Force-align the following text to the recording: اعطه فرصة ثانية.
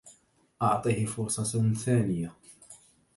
اعطه 0.61 1.05
فرصة 1.05 1.73
ثانية. 1.73 2.33